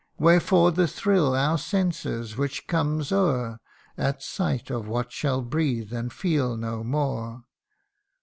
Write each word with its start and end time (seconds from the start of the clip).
Wherefore 0.17 0.71
the 0.71 0.87
thrill 0.87 1.35
our 1.35 1.59
senses 1.59 2.35
which 2.35 2.65
comes 2.65 3.11
o'er 3.11 3.59
At 3.99 4.23
sight 4.23 4.71
of 4.71 4.87
what 4.87 5.11
shall 5.11 5.43
breathe 5.43 5.93
and 5.93 6.11
feel 6.11 6.57
no 6.57 6.83
more 6.83 7.43